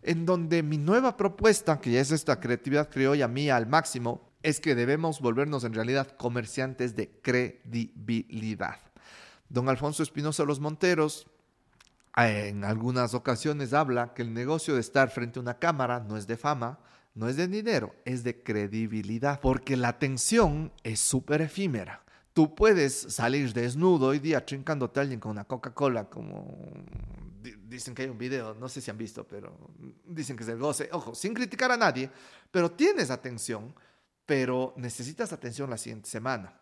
en 0.03 0.27
donde 0.27 0.62
mi 0.62 0.79
nueva 0.79 1.17
propuesta, 1.17 1.81
que 1.81 1.93
ya 1.93 2.01
es 2.01 2.11
esta 2.11 2.41
creatividad 2.41 2.91
criolla 2.91 3.29
mía 3.29 3.57
al 3.57 3.67
máximo, 3.67 4.33
es 4.43 4.61
que 4.61 4.75
debemos 4.75 5.21
volvernos 5.21 5.65
en 5.65 5.75
realidad 5.75 6.17
comerciantes 6.17 6.97
de 6.97 7.11
credibilidad. 7.23 8.81
Don 9.49 9.69
Alfonso 9.69 10.03
Espinosa 10.03 10.45
Los 10.45 10.61
Monteros 10.61 11.27
en 12.17 12.65
algunas 12.65 13.15
ocasiones 13.15 13.73
habla 13.73 14.12
que 14.15 14.23
el 14.23 14.35
negocio 14.35 14.75
de 14.75 14.81
estar 14.81 15.11
frente 15.11 15.39
a 15.39 15.43
una 15.43 15.59
cámara 15.59 16.01
no 16.01 16.17
es 16.17 16.27
de 16.27 16.37
fama, 16.37 16.79
no 17.15 17.29
es 17.29 17.37
de 17.37 17.49
dinero, 17.49 17.95
es 18.05 18.25
de 18.25 18.43
credibilidad, 18.43 19.41
porque 19.41 19.77
la 19.77 19.89
atención 19.89 20.73
es 20.83 21.01
súper 21.01 21.43
efímera. 21.43 22.03
Tú 22.33 22.55
puedes 22.55 22.95
salir 22.95 23.53
desnudo 23.53 24.07
hoy 24.09 24.19
día 24.19 24.45
trincándote 24.45 25.01
a 25.01 25.03
alguien 25.03 25.21
con 25.21 25.33
una 25.33 25.45
Coca-Cola, 25.45 26.09
como 26.09 26.47
dicen 27.43 27.95
que 27.95 28.03
hay 28.03 28.09
un 28.09 28.19
video, 28.19 28.55
no 28.55 28.69
sé 28.69 28.81
si 28.81 28.91
han 28.91 28.97
visto, 28.97 29.27
pero 29.27 29.55
dicen 30.07 30.37
que 30.37 30.45
es 30.45 30.49
el 30.49 30.59
goce. 30.59 30.89
Ojo, 30.93 31.15
sin 31.15 31.35
criticar 31.35 31.71
a 31.71 31.77
nadie, 31.77 32.11
pero 32.51 32.71
tienes 32.71 33.11
atención, 33.11 33.75
pero 34.25 34.73
necesitas 34.77 35.33
atención 35.33 35.69
la 35.69 35.77
siguiente 35.77 36.09
semana. 36.09 36.59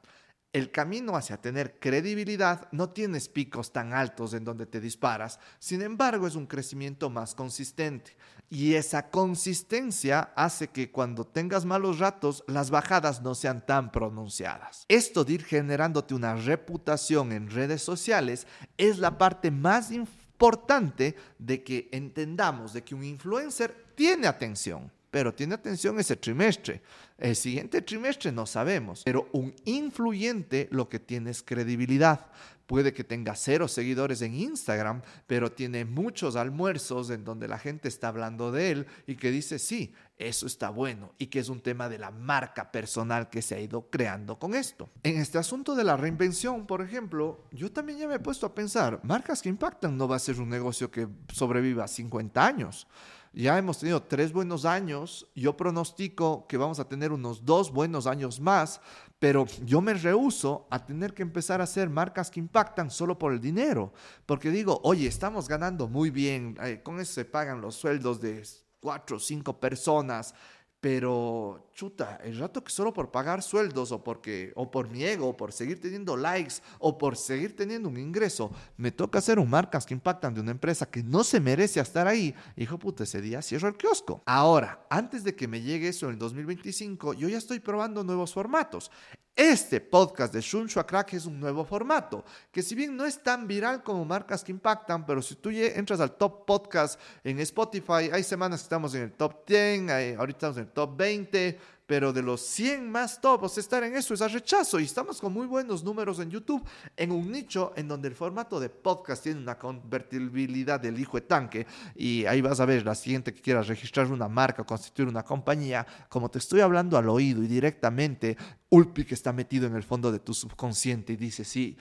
El 0.53 0.73
camino 0.73 1.15
hacia 1.15 1.37
tener 1.37 1.79
credibilidad 1.79 2.67
no 2.73 2.91
tienes 2.91 3.29
picos 3.29 3.73
tan 3.73 3.93
altos 3.93 4.35
en 4.35 4.45
donde 4.45 4.67
te 4.67 4.81
disparas, 4.81 5.39
sin 5.61 5.81
embargo 5.81 6.27
es 6.27 6.35
un 6.35 6.47
crecimiento 6.47 7.09
más 7.09 7.37
consistente 7.37 8.17
y 8.49 8.75
esa 8.75 9.11
consistencia 9.11 10.33
hace 10.35 10.67
que 10.67 10.91
cuando 10.91 11.25
tengas 11.25 11.65
malos 11.65 12.01
ratos 12.01 12.43
las 12.49 12.71
bajadas 12.71 13.23
no 13.23 13.37
sean 13.37 13.65
tan 13.65 13.93
pronunciadas. 13.93 14.87
Esto 14.89 15.25
de 15.25 15.35
ir 15.35 15.45
generándote 15.45 16.15
una 16.15 16.35
reputación 16.35 17.31
en 17.31 17.49
redes 17.49 17.83
sociales 17.83 18.49
es 18.77 18.99
la 18.99 19.19
parte 19.19 19.53
más 19.53 19.93
importante 19.93 21.15
de 21.39 21.63
que 21.63 21.89
entendamos 21.93 22.73
de 22.73 22.83
que 22.83 22.97
un 22.97 23.05
influencer 23.05 23.93
tiene 23.95 24.27
atención 24.27 24.91
pero 25.11 25.35
tiene 25.35 25.55
atención 25.55 25.99
ese 25.99 26.17
trimestre. 26.17 26.83
El 27.19 27.37
siguiente 27.37 27.83
trimestre 27.83 28.33
no 28.33 28.47
sabemos, 28.47 29.03
pero 29.05 29.29
un 29.33 29.55
influyente 29.65 30.69
lo 30.71 30.89
que 30.89 31.01
tiene 31.01 31.31
es 31.31 31.43
credibilidad. 31.43 32.27
Puede 32.71 32.93
que 32.93 33.03
tenga 33.03 33.35
cero 33.35 33.67
seguidores 33.67 34.23
en 34.23 34.33
Instagram, 34.33 35.03
pero 35.27 35.51
tiene 35.51 35.85
muchos 35.85 36.37
almuerzos 36.37 37.11
en 37.11 37.25
donde 37.25 37.49
la 37.49 37.59
gente 37.59 37.89
está 37.89 38.07
hablando 38.07 38.53
de 38.53 38.71
él 38.71 38.87
y 39.09 39.17
que 39.17 39.33
dice, 39.33 39.59
sí, 39.59 39.93
eso 40.17 40.47
está 40.47 40.71
bueno 40.71 41.13
y 41.19 41.27
que 41.27 41.41
es 41.41 41.49
un 41.49 41.61
tema 41.61 41.89
de 41.89 41.99
la 41.99 42.13
marca 42.13 42.71
personal 42.71 43.29
que 43.29 43.43
se 43.43 43.57
ha 43.57 43.61
ido 43.61 43.91
creando 43.91 44.39
con 44.39 44.55
esto. 44.55 44.89
En 45.03 45.19
este 45.19 45.39
asunto 45.39 45.75
de 45.75 45.83
la 45.83 45.97
reinvención, 45.97 46.65
por 46.65 46.81
ejemplo, 46.81 47.45
yo 47.51 47.73
también 47.73 47.99
ya 47.99 48.07
me 48.07 48.15
he 48.15 48.21
puesto 48.21 48.47
a 48.47 48.55
pensar, 48.55 49.01
marcas 49.03 49.43
que 49.43 49.49
impactan 49.49 49.97
no 49.97 50.07
va 50.07 50.15
a 50.15 50.21
ser 50.21 50.41
un 50.41 50.49
negocio 50.49 50.93
que 50.93 51.09
sobreviva 51.33 51.89
50 51.89 52.47
años. 52.47 52.87
Ya 53.33 53.57
hemos 53.57 53.79
tenido 53.79 54.03
tres 54.03 54.33
buenos 54.33 54.65
años, 54.65 55.29
yo 55.37 55.57
pronostico 55.57 56.49
que 56.49 56.57
vamos 56.57 56.81
a 56.81 56.89
tener 56.89 57.13
unos 57.13 57.45
dos 57.45 57.73
buenos 57.73 58.09
años 58.09 58.41
más, 58.41 58.81
pero 59.21 59.47
yo 59.65 59.81
me 59.81 59.95
rehuso 59.95 60.67
a 60.69 60.85
tener 60.85 61.15
que 61.15 61.23
empezar 61.23 61.61
a 61.61 61.65
hacer 61.65 61.89
marcas 61.89 62.29
que 62.29 62.41
impactan 62.41 62.91
solo 62.91 63.19
por 63.21 63.33
el 63.33 63.41
dinero, 63.41 63.93
porque 64.27 64.51
digo, 64.51 64.81
oye, 64.83 65.07
estamos 65.07 65.47
ganando 65.47 65.87
muy 65.87 66.11
bien, 66.11 66.57
eh, 66.61 66.81
con 66.83 66.99
eso 66.99 67.13
se 67.13 67.25
pagan 67.25 67.61
los 67.61 67.77
sueldos 67.77 68.21
de 68.21 68.45
cuatro 68.81 69.19
o 69.19 69.21
cinco 69.21 69.61
personas, 69.61 70.35
pero, 70.81 71.69
chuta, 71.75 72.19
el 72.25 72.39
rato 72.39 72.65
que 72.65 72.73
solo 72.73 72.95
por 72.95 73.11
pagar 73.11 73.43
sueldos 73.43 73.93
o, 73.93 74.03
porque, 74.03 74.53
o 74.57 74.71
por 74.71 74.89
mi 74.89 75.05
ego, 75.05 75.29
o 75.29 75.37
por 75.37 75.53
seguir 75.53 75.79
teniendo 75.79 76.17
likes 76.17 76.63
o 76.79 76.97
por 76.97 77.19
seguir 77.19 77.55
teniendo 77.55 77.91
un 77.91 77.99
ingreso, 77.99 78.51
me 78.79 78.91
toca 78.91 79.19
hacer 79.19 79.39
un 79.39 79.51
marcas 79.51 79.85
que 79.85 79.93
impactan 79.93 80.33
de 80.33 80.41
una 80.41 80.53
empresa 80.53 80.91
que 80.91 81.03
no 81.03 81.23
se 81.23 81.39
merece 81.39 81.81
estar 81.81 82.07
ahí, 82.07 82.35
hijo 82.57 82.79
puta, 82.79 83.05
ese 83.05 83.21
día 83.21 83.43
cierro 83.43 83.69
el 83.69 83.77
kiosco. 83.77 84.23
Ahora, 84.25 84.87
antes 84.89 85.23
de 85.23 85.37
que 85.37 85.47
me 85.47 85.61
llegue 85.61 85.89
eso 85.89 86.07
en 86.07 86.13
el 86.13 86.19
2025, 86.19 87.13
yo 87.13 87.29
ya 87.29 87.37
estoy 87.37 87.61
probando 87.61 88.03
nuevos 88.03 88.33
formatos. 88.33 88.91
Este 89.37 89.81
podcast 89.81 90.35
de 90.35 90.41
Shunshu 90.41 90.85
Crack 90.85 91.15
es 91.15 91.25
un 91.25 91.41
nuevo 91.41 91.65
formato, 91.65 92.25
que 92.51 92.63
si 92.63 92.75
bien 92.75 92.97
no 92.97 93.07
es 93.07 93.23
tan 93.23 93.47
viral 93.47 93.83
como 93.83 94.05
marcas 94.05 94.45
que 94.45 94.53
impactan, 94.53 95.07
pero 95.07 95.23
si 95.23 95.37
tú 95.37 95.51
entras 95.51 96.01
al 96.01 96.17
top 96.17 96.45
podcast 96.45 97.01
en 97.25 97.39
Spotify, 97.41 98.11
hay 98.13 98.23
semanas 98.23 98.61
que 98.61 98.65
estamos 98.65 98.95
en 98.95 99.03
el 99.03 99.13
top 99.13 99.47
10, 99.47 100.19
ahorita 100.19 100.37
estamos 100.37 100.57
en 100.59 100.63
el 100.65 100.73
top 100.73 100.97
20, 100.97 101.59
pero 101.91 102.13
de 102.13 102.23
los 102.23 102.43
100 102.43 102.89
más 102.89 103.21
tops, 103.21 103.59
estar 103.59 103.83
en 103.83 103.97
eso 103.97 104.15
es 104.15 104.23
a 104.23 104.29
rechazo. 104.29 104.79
Y 104.79 104.85
estamos 104.85 105.21
con 105.21 105.33
muy 105.33 105.49
buenos 105.49 105.83
números 105.83 106.21
en 106.21 106.31
YouTube, 106.31 106.65
en 106.97 107.11
un 107.11 107.33
nicho 107.33 107.73
en 107.75 107.89
donde 107.89 108.07
el 108.07 108.15
formato 108.15 108.61
de 108.61 108.69
podcast 108.69 109.25
tiene 109.25 109.41
una 109.41 109.59
convertibilidad 109.59 110.79
del 110.79 111.01
hijo 111.01 111.17
de 111.17 111.23
tanque. 111.23 111.67
Y 111.97 112.27
ahí 112.27 112.43
vas 112.43 112.61
a 112.61 112.65
ver 112.65 112.85
la 112.85 112.95
siguiente 112.95 113.35
que 113.35 113.41
quieras 113.41 113.67
registrar 113.67 114.07
una 114.07 114.29
marca, 114.29 114.63
constituir 114.63 115.09
una 115.09 115.25
compañía, 115.25 115.85
como 116.09 116.31
te 116.31 116.39
estoy 116.39 116.61
hablando 116.61 116.97
al 116.97 117.09
oído 117.09 117.43
y 117.43 117.49
directamente, 117.49 118.37
Ulpic 118.69 119.11
está 119.11 119.33
metido 119.33 119.67
en 119.67 119.75
el 119.75 119.83
fondo 119.83 120.13
de 120.13 120.21
tu 120.21 120.33
subconsciente 120.33 121.15
y 121.15 121.17
dice, 121.17 121.45
sí, 121.45 121.77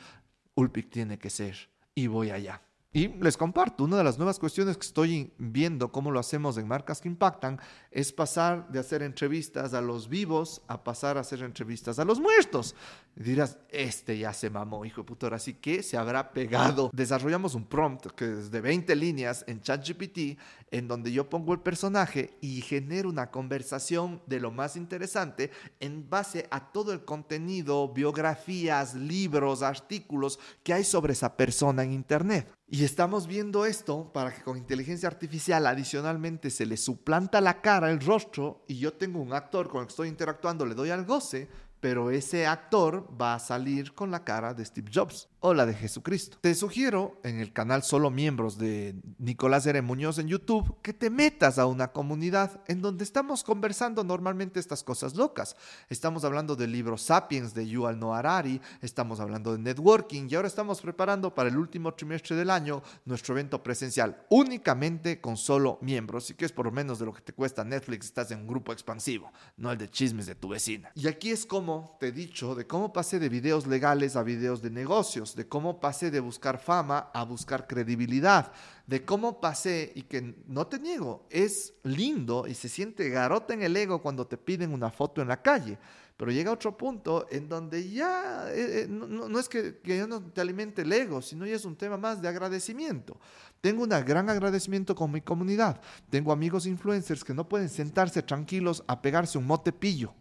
Ulpic 0.55 0.89
tiene 0.89 1.19
que 1.19 1.29
ser 1.29 1.55
y 1.93 2.07
voy 2.07 2.31
allá. 2.31 2.63
Y 2.91 3.08
les 3.08 3.38
comparto, 3.38 3.84
una 3.84 3.98
de 3.98 4.03
las 4.03 4.17
nuevas 4.17 4.39
cuestiones 4.39 4.75
que 4.75 4.88
estoy 4.88 5.31
viendo 5.38 5.91
cómo 5.91 6.10
lo 6.10 6.19
hacemos 6.19 6.58
en 6.58 6.67
marcas 6.67 7.00
que 7.00 7.08
impactan 7.08 7.60
es 7.91 8.12
pasar 8.12 8.67
de 8.72 8.79
hacer 8.79 9.03
entrevistas 9.03 9.75
a 9.75 9.81
los 9.81 10.10
vivos 10.10 10.63
a 10.67 10.84
pasar 10.84 11.15
a 11.15 11.19
hacer 11.19 11.43
entrevistas 11.43 12.00
a 12.00 12.05
los 12.05 12.19
muertos. 12.19 12.74
Dirás, 13.13 13.60
este 13.69 14.17
ya 14.17 14.34
se 14.34 14.50
mamó, 14.50 14.86
hijo 14.86 15.01
de 15.01 15.05
puta, 15.05 15.27
ahora 15.27 15.38
que 15.62 15.84
se 15.84 15.98
habrá 15.98 16.31
pegado. 16.34 16.89
Desarrollamos 16.91 17.53
un 17.53 17.65
prompt 17.65 18.08
que 18.08 18.25
es 18.25 18.50
de 18.50 18.60
20 18.60 18.96
líneas 18.96 19.43
en 19.46 19.62
ChatGPT 19.62 20.39
en 20.72 20.88
donde 20.88 21.12
yo 21.12 21.29
pongo 21.29 21.53
el 21.53 21.60
personaje 21.60 22.38
y 22.41 22.62
genero 22.62 23.10
una 23.10 23.29
conversación 23.29 24.19
de 24.25 24.39
lo 24.39 24.50
más 24.50 24.75
interesante 24.75 25.51
en 25.79 26.10
base 26.10 26.48
a 26.50 26.72
todo 26.72 26.91
el 26.91 27.05
contenido, 27.05 27.88
biografías, 27.89 28.96
libros, 28.96 29.62
artículos 29.62 30.39
que 30.63 30.74
hay 30.74 30.84
sobre 30.84 31.13
esa 31.13 31.38
persona 31.38 31.84
en 31.84 31.93
Internet. 31.93 32.58
Y 32.71 32.83
estamos 32.83 33.25
viendo 33.25 33.65
esto 33.65 34.13
para 34.13 34.31
que 34.31 34.43
con 34.43 34.55
inteligencia 34.55 35.09
artificial 35.09 35.65
adicionalmente 35.65 36.51
se 36.51 36.67
le 36.67 36.77
suplanta 36.77 37.41
la 37.41 37.61
cara, 37.61 37.89
el 37.89 37.99
rostro, 37.99 38.63
y 38.67 38.77
yo 38.77 38.93
tengo 38.93 39.19
un 39.19 39.33
actor 39.33 39.67
con 39.67 39.81
el 39.81 39.88
que 39.88 39.91
estoy 39.91 40.07
interactuando, 40.07 40.67
le 40.67 40.75
doy 40.75 40.91
al 40.91 41.03
goce, 41.03 41.49
pero 41.79 42.11
ese 42.11 42.45
actor 42.45 43.09
va 43.19 43.33
a 43.33 43.39
salir 43.39 43.95
con 43.95 44.11
la 44.11 44.23
cara 44.23 44.53
de 44.53 44.63
Steve 44.63 44.91
Jobs 44.93 45.29
o 45.41 45.53
la 45.53 45.65
de 45.65 45.74
Jesucristo. 45.74 46.38
Te 46.41 46.53
sugiero 46.53 47.19
en 47.24 47.39
el 47.39 47.53
canal 47.53 47.84
Solo 47.84 48.10
Miembros 48.10 48.58
de 48.58 48.96
Nicolás 49.17 49.65
R. 49.65 49.79
En 49.79 50.27
YouTube 50.27 50.75
que 50.81 50.93
te 50.93 51.10
metas 51.10 51.58
a 51.58 51.65
una 51.65 51.91
comunidad 51.91 52.62
en 52.67 52.81
donde 52.81 53.03
estamos 53.03 53.43
conversando 53.43 54.03
normalmente 54.03 54.60
estas 54.60 54.84
cosas 54.84 55.15
locas. 55.15 55.55
Estamos 55.89 56.25
hablando 56.25 56.55
del 56.55 56.72
libro 56.72 56.98
Sapiens 56.98 57.53
de 57.53 57.67
Yuval 57.67 58.00
Noah 58.00 58.19
Harari, 58.19 58.62
estamos 58.81 59.19
hablando 59.19 59.53
de 59.53 59.60
networking 59.60 60.27
y 60.29 60.36
ahora 60.36 60.48
estamos 60.48 60.81
preparando 60.81 61.34
para 61.34 61.50
el 61.50 61.58
último 61.58 61.93
trimestre 61.93 62.36
del 62.36 62.50
año 62.50 62.84
nuestro 63.05 63.34
evento 63.34 63.63
presencial 63.63 64.25
únicamente 64.29 65.22
con 65.22 65.38
solo 65.38 65.77
miembros 65.81 66.29
y 66.29 66.34
que 66.34 66.46
es 66.46 66.51
por 66.51 66.65
lo 66.65 66.72
menos 66.72 67.00
de 67.00 67.05
lo 67.05 67.13
que 67.13 67.22
te 67.22 67.34
cuesta 67.34 67.63
Netflix, 67.63 68.08
estás 68.08 68.31
en 68.31 68.39
un 68.39 68.48
grupo 68.48 68.74
expansivo, 68.74 69.31
no 69.58 69.72
el 69.72 69.77
de 69.77 69.89
chismes 69.89 70.25
de 70.25 70.36
tu 70.36 70.50
vecina. 70.50 70.91
Y 70.96 71.08
aquí 71.08 71.31
es 71.31 71.46
como 71.46 71.98
te 72.00 72.08
he 72.08 72.12
dicho 72.12 72.55
de 72.55 72.67
cómo 72.67 72.91
pasé 72.91 73.19
de 73.19 73.29
videos 73.29 73.67
legales 73.67 74.15
a 74.15 74.24
videos 74.24 74.62
de 74.62 74.69
negocios 74.69 75.28
de 75.36 75.48
cómo 75.48 75.79
pasé 75.79 76.12
de 76.12 76.19
buscar 76.19 76.59
fama 76.59 77.09
a 77.13 77.24
buscar 77.24 77.67
credibilidad, 77.67 78.51
de 78.88 79.05
cómo 79.05 79.39
pasé, 79.39 79.91
y 79.95 80.03
que 80.03 80.36
no 80.48 80.67
te 80.67 80.79
niego, 80.79 81.25
es 81.29 81.74
lindo 81.83 82.48
y 82.48 82.53
se 82.53 82.69
siente 82.69 83.09
garota 83.09 83.53
en 83.53 83.63
el 83.63 83.75
ego 83.75 84.01
cuando 84.01 84.27
te 84.27 84.38
piden 84.38 84.74
una 84.74 84.89
foto 84.89 85.21
en 85.21 85.27
la 85.27 85.41
calle, 85.41 85.77
pero 86.17 86.31
llega 86.31 86.51
otro 86.51 86.75
punto 86.75 87.27
en 87.31 87.48
donde 87.48 87.89
ya 87.89 88.45
eh, 88.50 88.81
eh, 88.81 88.88
no, 88.89 89.39
es 89.39 89.48
que, 89.48 89.77
que 89.79 89.98
yo 89.98 90.07
no 90.07 90.21
te 90.21 90.41
alimente 90.41 90.81
el 90.81 90.91
ego, 90.91 91.21
sino 91.21 91.45
ya 91.45 91.55
es 91.55 91.63
un 91.63 91.77
tema 91.77 91.98
más 91.98 92.21
de 92.21 92.27
agradecimiento. 92.27 93.17
Tengo 93.62 93.83
un 93.83 93.89
gran 93.89 94.29
agradecimiento 94.29 94.95
con 94.95 95.12
mi 95.12 95.21
comunidad. 95.21 95.79
Tengo 96.09 96.31
amigos 96.31 96.65
influencers 96.65 97.24
que 97.24 97.33
no 97.33 97.48
pueden 97.48 97.69
sentarse 97.69 98.21
tranquilos 98.21 98.83
a 98.88 99.01
pegarse 99.01 99.38
un 99.38 99.48
motepillo. 99.48 100.13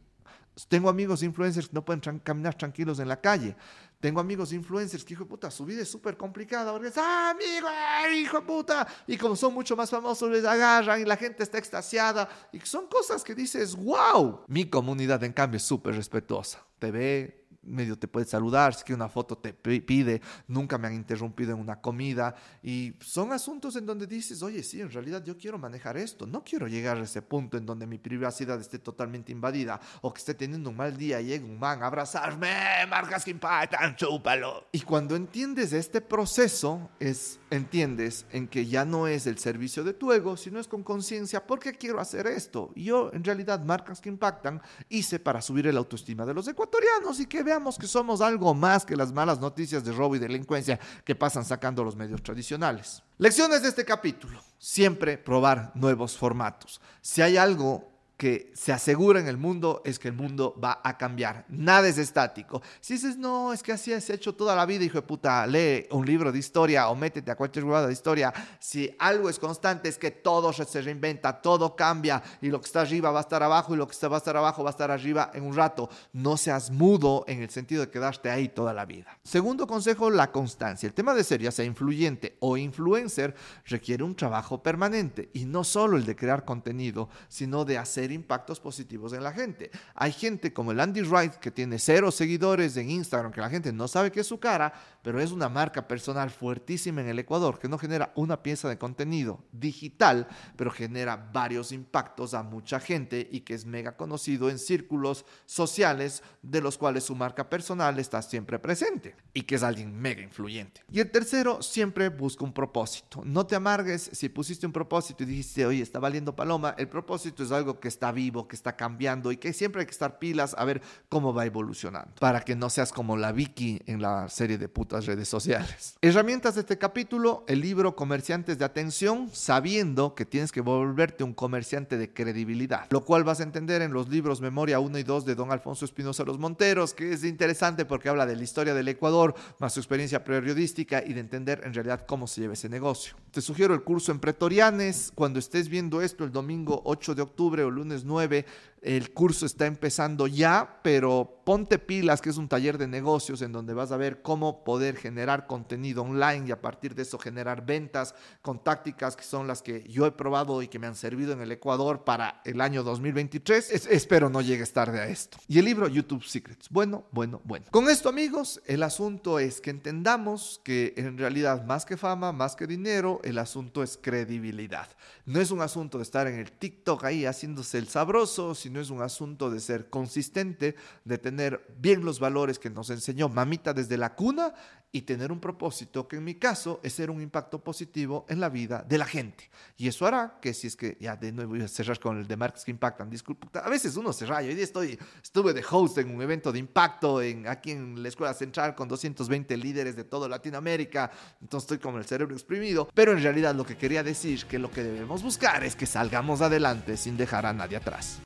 Tengo 0.67 0.89
amigos 0.89 1.23
influencers 1.23 1.69
que 1.69 1.75
no 1.75 1.85
pueden 1.85 2.01
caminar 2.21 2.55
tranquilos 2.55 2.99
en 2.99 3.09
la 3.09 3.21
calle. 3.21 3.55
Tengo 4.01 4.21
amigos 4.21 4.53
influencers 4.53 5.05
que, 5.05 5.15
hijo 5.15 5.25
de 5.25 5.31
puta, 5.31 5.51
su 5.51 5.65
vida 5.65 5.83
es 5.83 5.91
súper 5.91 6.17
complicada 6.17 6.73
porque 6.73 6.89
es, 6.89 6.99
ah, 6.99 7.31
amigo, 7.31 7.69
hijo 8.15 8.41
de 8.41 8.47
puta. 8.47 8.87
Y 9.07 9.17
como 9.17 9.35
son 9.35 9.53
mucho 9.55 9.77
más 9.77 9.91
famosos, 9.91 10.31
les 10.31 10.45
agarran 10.45 11.01
y 11.01 11.05
la 11.05 11.17
gente 11.17 11.43
está 11.43 11.59
extasiada. 11.59 12.29
Y 12.53 12.61
son 12.61 12.87
cosas 12.87 13.25
que 13.25 13.35
dices, 13.35 13.75
wow. 13.75 14.45
Mi 14.47 14.67
comunidad, 14.67 15.23
en 15.25 15.33
cambio, 15.33 15.57
es 15.57 15.65
súper 15.65 15.97
respetuosa. 15.97 16.65
Te 16.79 16.93
ve, 16.93 17.38
medio 17.69 17.99
te 17.99 18.09
puede 18.09 18.27
saludar, 18.27 18.75
si 18.75 18.85
que 18.85 18.95
una 18.95 19.09
foto 19.09 19.37
te 19.39 19.53
pide, 19.53 20.21
nunca 20.47 20.79
me 20.79 20.89
han 20.89 20.95
interrumpido 20.95 21.53
en 21.53 21.61
una 21.61 21.81
comida 21.81 22.35
y 22.63 22.95
son 23.01 23.33
asuntos 23.33 23.77
en 23.77 23.87
donde 23.87 24.07
dices, 24.07 24.43
oye, 24.43 24.63
sí, 24.63 24.81
en 24.81 24.91
realidad 24.91 25.23
yo 25.25 25.37
quiero 25.37 25.59
manejar 25.59 25.97
esto, 25.97 26.27
no 26.27 26.43
quiero 26.45 26.67
llegar 26.67 26.97
a 26.99 27.03
ese 27.03 27.23
punto 27.23 27.57
en 27.57 27.67
donde 27.67 27.87
mi 27.87 27.99
privacidad 27.99 28.61
esté 28.61 28.79
totalmente 28.79 29.33
invadida 29.33 29.81
o 30.03 30.13
que 30.13 30.19
esté 30.19 30.35
teniendo 30.35 30.71
un 30.71 30.77
mal 30.77 30.97
día 30.97 31.21
y 31.21 31.27
llegue 31.27 31.45
un 31.45 31.59
man 31.59 31.83
a 31.83 31.87
abrazarme, 31.87 32.51
marcas 32.89 33.25
que 33.25 33.31
impactan, 33.31 33.97
chúpalo. 33.97 34.69
Y 34.73 34.81
cuando 34.81 35.17
entiendes 35.17 35.73
este 35.73 36.01
proceso, 36.01 36.91
es, 37.01 37.39
entiendes 37.51 38.27
en 38.31 38.49
que 38.49 38.67
ya 38.67 38.85
no 38.85 39.07
es 39.07 39.27
el 39.27 39.39
servicio 39.39 39.85
de 39.85 39.95
tu 39.95 40.13
ego, 40.13 40.37
sino 40.37 40.61
es 40.61 40.69
con 40.69 40.83
conciencia, 40.83 41.47
¿por 41.47 41.59
qué 41.59 41.73
quiero 41.73 42.01
hacer 42.01 42.27
esto? 42.27 42.73
Y 42.75 42.85
yo, 42.85 43.11
en 43.13 43.25
realidad, 43.25 43.65
marcas 43.65 44.01
que 44.01 44.09
impactan, 44.09 44.63
hice 44.89 45.19
para 45.19 45.41
subir 45.41 45.67
el 45.67 45.77
autoestima 45.77 46.25
de 46.25 46.35
los 46.35 46.49
ecuatorianos 46.49 47.21
y 47.21 47.27
que 47.27 47.43
vean 47.43 47.58
que 47.79 47.87
somos 47.87 48.21
algo 48.21 48.55
más 48.55 48.85
que 48.85 48.97
las 48.97 49.13
malas 49.13 49.41
noticias 49.41 49.85
de 49.85 49.93
robo 49.93 50.17
y 50.17 50.19
delincuencia 50.19 50.79
que 51.05 51.15
pasan 51.15 51.45
sacando 51.45 51.85
los 51.85 51.97
medios 51.97 52.23
tradicionales. 52.23 53.03
Lecciones 53.19 53.63
de 53.63 53.69
este 53.69 53.85
capítulo. 53.85 54.41
Siempre 54.59 55.19
probar 55.19 55.73
nuevos 55.75 56.17
formatos. 56.17 56.81
Si 57.01 57.23
hay 57.23 57.37
algo 57.37 57.98
que 58.19 58.51
se 58.53 58.73
asegura 58.73 59.21
en 59.21 59.29
el 59.29 59.37
mundo 59.37 59.81
es 59.85 60.01
que 60.01 60.09
el 60.09 60.15
mundo 60.15 60.53
va 60.63 60.81
a 60.83 60.99
cambiar. 60.99 61.45
Nada 61.49 61.87
es 61.87 61.99
estático. 61.99 62.61
Si 62.81 62.95
dices, 62.95 63.17
no, 63.17 63.53
es 63.53 63.63
que 63.63 63.71
así 63.71 63.93
has 63.93 64.11
hecho 64.11 64.35
toda 64.35 64.57
la 64.57 64.67
vida, 64.67 64.85
hijo 64.85 64.99
de 64.99 65.03
puta, 65.03 65.47
lee 65.47 65.87
un 65.93 66.05
libro 66.05 66.33
de 66.33 66.39
historia 66.41 66.89
o 66.89 66.97
métete 66.97 67.31
a 67.31 67.37
cualquier 67.37 67.65
lugar 67.65 67.87
de 67.87 67.93
historia. 67.93 68.35
Si 68.59 68.93
algo 68.99 69.31
es 69.31 69.39
constante 69.39 69.89
es 69.89 69.97
que 69.97 70.11
todo 70.11 70.53
se 70.53 70.83
reinventa, 70.83 71.41
todo 71.41 71.77
cambia 71.77 72.21
y 72.43 72.49
lo 72.49 72.61
que 72.61 72.67
está 72.67 72.81
arriba 72.81 73.13
va 73.13 73.21
a 73.21 73.23
estar 73.23 73.41
abajo 73.41 73.75
y 73.75 73.77
lo 73.77 73.87
que 73.87 74.09
va 74.09 74.17
a 74.17 74.19
estar 74.19 74.37
abajo 74.37 74.65
va 74.65 74.71
a 74.71 74.73
estar 74.73 74.91
arriba 74.91 75.31
en 75.33 75.45
un 75.45 75.55
rato. 75.55 75.89
No 76.13 76.37
seas 76.37 76.73
mudo 76.73 77.25
en 77.29 77.41
el 77.41 77.51
sentido 77.51 77.83
de 77.83 77.91
quedarte 77.91 78.31
ahí 78.31 78.49
toda 78.49 78.75
la 78.75 78.85
vida. 78.85 79.17
Segundo 79.23 79.69
consejo, 79.69 80.11
la 80.11 80.33
constancia. 80.33 80.89
El 80.89 80.93
tema 80.93 81.15
de 81.15 81.23
ser 81.23 81.41
ya 81.41 81.53
sea 81.53 81.65
influyente 81.65 82.37
o 82.41 82.57
influencer 82.57 83.37
requiere 83.67 84.03
un 84.03 84.17
trabajo 84.17 84.61
permanente 84.61 85.31
y 85.35 85.45
no 85.45 85.63
solo 85.63 85.97
el 85.97 86.05
de 86.05 86.17
crear 86.17 86.45
contenido, 86.45 87.09
sino 87.29 87.65
de 87.65 87.79
hacer 87.79 88.08
impactos 88.13 88.61
positivos 88.61 89.13
en 89.13 89.23
la 89.23 89.33
gente. 89.33 89.71
Hay 89.95 90.13
gente 90.13 90.53
como 90.53 90.73
el 90.73 90.81
Andy 90.81 91.03
Wright 91.03 91.35
que 91.35 91.51
tiene 91.51 91.79
cero 91.79 92.11
seguidores 92.11 92.77
en 92.77 92.91
Instagram, 92.91 93.33
que 93.33 93.41
la 93.41 93.51
gente 93.51 93.73
no 93.73 93.89
sabe 93.89 94.11
qué 94.13 94.21
es 94.21 94.27
su 94.27 94.39
cara, 94.39 94.73
pero 95.03 95.21
es 95.21 95.33
una 95.33 95.49
marca 95.49 95.87
personal 95.87 96.31
fuertísima 96.31 97.01
en 97.01 97.09
el 97.09 97.19
Ecuador 97.19 97.59
que 97.59 97.69
no 97.69 97.79
genera 97.79 98.13
una 98.15 98.43
pieza 98.43 98.69
de 98.69 98.79
contenido 98.79 99.45
digital, 99.53 100.29
pero 100.57 100.71
genera 100.71 101.17
varios 101.33 101.73
impactos 101.73 102.35
a 102.35 102.43
mucha 102.43 102.81
gente 102.81 103.29
y 103.31 103.41
que 103.41 103.55
es 103.55 103.65
mega 103.65 103.97
conocido 103.97 104.51
en 104.51 104.59
círculos 104.59 105.25
sociales 105.47 106.23
de 106.43 106.61
los 106.61 106.79
cuales 106.79 107.05
su 107.05 107.15
marca 107.15 107.49
personal 107.49 107.99
está 107.99 108.23
siempre 108.23 108.59
presente 108.59 109.15
y 109.33 109.43
que 109.43 109.55
es 109.57 109.63
alguien 109.63 109.99
mega 109.99 110.23
influyente. 110.23 110.83
Y 110.91 111.01
el 111.01 111.11
tercero, 111.11 111.63
siempre 111.63 112.09
busca 112.09 112.45
un 112.45 112.53
propósito. 112.53 113.23
No 113.25 113.47
te 113.47 113.57
amargues 113.57 114.11
si 114.13 114.29
pusiste 114.29 114.67
un 114.67 114.73
propósito 114.73 115.23
y 115.23 115.27
dijiste, 115.27 115.67
oye, 115.67 115.83
está 115.83 115.99
valiendo 115.99 116.35
paloma. 116.35 116.75
El 116.79 116.89
propósito 116.89 117.43
es 117.43 117.53
algo 117.53 117.79
que 117.81 117.89
está 117.99 118.13
vivo, 118.13 118.47
que 118.47 118.55
está 118.55 118.77
cambiando 118.77 119.33
y 119.33 119.39
que 119.39 119.53
siempre 119.53 119.81
hay 119.81 119.87
que 119.87 119.93
estar 119.93 120.21
pilas 120.21 120.55
a 120.57 120.65
ver 120.65 120.81
cómo 121.09 121.35
va 121.35 121.45
evolucionando 121.47 122.13
para 122.21 122.43
que 122.43 122.55
no 122.55 122.71
seas 122.71 122.93
como 122.93 123.17
la 123.17 123.33
Vicky 123.33 123.83
en 123.87 124.01
la 124.01 124.29
serie 124.29 124.57
de 124.57 124.69
putas 124.69 125.07
redes 125.07 125.29
sociales. 125.29 125.97
Herramientas 126.03 126.55
de 126.55 126.61
este 126.61 126.79
capítulo, 126.79 127.45
el 127.49 127.61
libro 127.61 127.97
Comerciantes 127.97 128.57
de 128.57 128.65
Atención, 128.65 129.31
sabiendo 129.33 130.15
que 130.15 130.25
tienes 130.25 130.53
que 130.53 130.61
volverte 130.61 131.25
un 131.25 131.35
comerciante 131.35 131.99
de 131.99 132.13
credibilidad, 132.13 132.87
lo 132.91 133.05
cual 133.05 133.25
vas 133.25 133.41
a 133.41 133.43
entender 133.43 133.83
en 133.83 133.93
los 133.93 134.09
libros 134.09 134.41
Memoria 134.41 134.79
1 134.79 134.97
y 134.97 135.03
2 135.03 135.25
de 135.25 135.35
don 135.35 135.51
Alfonso 135.51 135.85
Espinosa 135.85 136.23
Los 136.23 136.39
Monteros, 136.39 136.95
que 136.95 137.13
es 137.13 137.25
interesante 137.25 137.85
porque 137.85 138.09
habla 138.09 138.27
de 138.27 138.37
la 138.37 138.45
historia 138.45 138.75
del 138.75 138.87
Ecuador, 138.87 139.35
más 139.59 139.73
su 139.73 139.81
experiencia 139.81 140.23
periodística 140.23 141.03
y 141.05 141.15
de 141.15 141.21
entender 141.21 141.63
en 141.65 141.75
realidad 141.75 142.07
cómo 142.07 142.29
se 142.29 142.43
lleva 142.43 142.53
ese 142.53 142.69
negocio. 142.69 143.17
Te 143.33 143.41
sugiero 143.41 143.75
el 143.75 143.83
curso 143.83 144.13
en 144.13 144.21
Pretorianes, 144.21 145.11
cuando 145.17 145.41
estés 145.41 145.69
viendo 145.69 146.01
esto 146.01 146.23
el 146.23 146.31
domingo 146.31 146.81
8 146.85 147.17
de 147.17 147.23
octubre 147.23 147.65
o 147.65 147.71
lunes 147.71 147.88
9, 148.05 148.45
el 148.83 149.13
curso 149.13 149.47
está 149.47 149.67
empezando 149.67 150.27
ya, 150.27 150.81
pero 150.83 151.43
ponte 151.45 151.79
pilas, 151.79 152.21
que 152.21 152.31
es 152.31 152.37
un 152.37 152.49
taller 152.49 152.79
de 152.79 152.87
negocios 152.87 153.43
en 153.43 153.53
donde 153.53 153.75
vas 153.75 153.91
a 153.91 153.97
ver 153.97 154.23
cómo 154.23 154.65
poder 154.65 154.97
generar 154.97 155.47
contenido 155.47 156.03
online 156.03 156.49
y 156.49 156.51
a 156.51 156.61
partir 156.61 156.95
de 156.95 157.03
eso 157.03 157.19
generar 157.19 157.65
ventas 157.65 158.15
con 158.43 158.63
tácticas 158.63 159.17
que 159.17 159.25
son 159.25 159.47
las 159.47 159.63
que 159.63 159.83
yo 159.89 160.07
he 160.07 160.13
probado 160.13 160.63
y 160.63 160.69
que 160.69 160.79
me 160.79 160.87
han 160.87 160.95
servido 160.95 161.33
en 161.33 161.41
el 161.41 161.51
Ecuador 161.51 162.05
para 162.05 162.43
el 162.45 162.61
año 162.61 162.83
2023. 162.83 163.87
espero 163.89 164.29
no 164.29 164.41
llegues 164.41 164.73
tarde 164.73 165.01
a 165.01 165.07
esto. 165.07 165.39
Y 165.49 165.59
el 165.59 165.65
libro 165.65 165.89
YouTube 165.89 166.25
Secrets. 166.25 166.69
Bueno, 166.69 167.07
bueno, 167.13 167.41
bueno. 167.45 167.67
Con 167.71 167.89
esto, 167.89 168.09
amigos, 168.09 168.61
el 168.67 168.83
asunto 168.83 169.39
es 169.39 169.61
que 169.61 169.71
entendamos 169.71 170.61
que 170.65 170.95
en 170.97 171.17
realidad 171.19 171.65
más 171.65 171.87
que 171.87 171.97
fama, 171.97 172.33
más 172.33 172.57
que 172.57 172.67
dinero, 172.67 173.21
el 173.25 173.39
asunto 173.39 173.83
es 173.83 173.99
credibilidad. 174.01 174.89
No 175.25 175.41
es 175.41 175.51
un 175.51 175.61
asunto 175.61 175.99
de 175.99 176.05
estar 176.05 176.27
en 176.27 176.39
el 176.39 176.53
TikTok 176.53 177.05
ahí 177.05 177.25
haciéndose 177.25 177.79
el 177.79 177.89
sabroso, 177.89 178.55
no 178.71 178.81
es 178.81 178.91
un 178.91 179.03
asunto 179.03 179.51
de 179.51 179.61
ser 179.61 179.91
consistente, 179.91 180.77
de 181.05 181.19
tener 181.19 181.65
bien 181.79 182.05
los 182.05 182.21
valores 182.21 182.59
que 182.59 182.71
nos 182.71 182.91
enseñó 182.91 183.29
mamita 183.29 183.73
desde 183.73 183.97
la 183.97 184.15
cuna 184.15 184.55
y 184.91 185.03
tener 185.03 185.31
un 185.31 185.41
propósito 185.41 186.09
que 186.09 186.17
en 186.17 186.25
mi 186.25 186.37
caso 186.37 186.81
es 186.83 186.95
ser 186.95 187.11
un 187.11 187.21
impacto 187.21 187.63
positivo 187.63 188.25
en 188.29 188.41
la 188.41 188.49
vida 188.49 188.85
de 188.89 188.97
la 188.97 189.05
gente. 189.05 189.51
Y 189.77 189.87
eso 189.87 190.07
hará 190.07 190.39
que 190.41 190.55
si 190.55 190.67
es 190.67 190.77
que, 190.77 190.97
ya 190.99 191.15
de 191.15 191.31
nuevo 191.31 191.51
voy 191.51 191.63
a 191.63 191.69
cerrar 191.69 192.01
con 192.01 192.19
el 192.19 192.27
de 192.27 192.37
marcas 192.37 192.65
que 192.65 192.71
impactan, 192.71 193.11
disculpa, 193.11 193.61
a 193.61 193.69
veces 193.69 193.97
uno 193.97 194.13
se 194.13 194.25
raya. 194.25 194.49
Hoy 194.49 194.55
día 194.55 194.65
estoy, 194.65 194.99
estuve 195.23 195.53
de 195.53 195.65
host 195.69 195.99
en 195.99 196.15
un 196.15 196.23
evento 196.23 196.53
de 196.53 196.59
impacto 196.59 197.21
en, 197.21 197.47
aquí 197.47 197.73
en 197.73 198.03
la 198.03 198.09
Escuela 198.09 198.33
Central 198.33 198.75
con 198.75 198.89
220 198.89 199.57
líderes 199.57 199.95
de 199.95 200.05
toda 200.05 200.29
Latinoamérica, 200.29 201.11
entonces 201.41 201.65
estoy 201.65 201.79
con 201.79 201.99
el 201.99 202.07
cerebro 202.07 202.35
exprimido, 202.35 202.89
pero 202.95 203.13
en 203.13 203.23
realidad 203.23 203.55
lo 203.55 203.65
que 203.65 203.77
quería 203.77 204.03
decir 204.03 204.47
que 204.47 204.59
lo 204.59 204.71
que 204.71 204.83
debemos 204.83 205.23
buscar 205.23 205.65
es 205.65 205.77
que 205.77 205.87
salgamos 205.87 206.41
adelante 206.41 206.97
sin 206.97 207.17
dejar 207.17 207.45
a 207.45 207.53
nadie 207.53 207.77
atrás. 207.77 208.21